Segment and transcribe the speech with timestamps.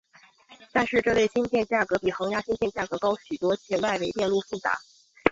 [0.71, 4.75] 但是这类芯片价格比恒压芯片价格高许多且外围电路复杂。